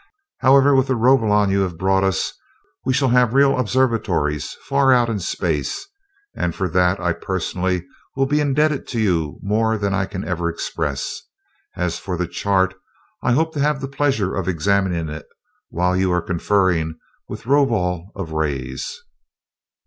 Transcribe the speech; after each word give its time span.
However, 0.39 0.73
with 0.75 0.87
the 0.87 0.95
Rovolon 0.95 1.51
you 1.51 1.61
have 1.61 1.77
brought 1.77 2.03
us, 2.03 2.33
we 2.83 2.91
shall 2.91 3.09
have 3.09 3.35
real 3.35 3.59
observatories 3.59 4.57
far 4.63 4.91
out 4.91 5.09
in 5.09 5.19
space; 5.19 5.85
and 6.35 6.55
for 6.55 6.67
that 6.69 6.99
I 6.99 7.13
personally 7.13 7.85
will 8.15 8.25
be 8.25 8.39
indebted 8.39 8.87
to 8.87 8.99
you 8.99 9.39
more 9.43 9.77
than 9.77 9.93
I 9.93 10.07
can 10.07 10.25
ever 10.27 10.49
express. 10.49 11.21
As 11.75 11.99
for 11.99 12.17
the 12.17 12.25
chart, 12.25 12.73
I 13.21 13.33
hope 13.33 13.53
to 13.53 13.59
have 13.61 13.79
the 13.79 13.87
pleasure 13.87 14.33
of 14.33 14.47
examining 14.47 15.07
it 15.07 15.27
while 15.69 15.95
you 15.95 16.11
are 16.13 16.21
conferring 16.23 16.97
with 17.29 17.45
Rovol 17.45 18.07
of 18.15 18.31
Rays." 18.31 19.03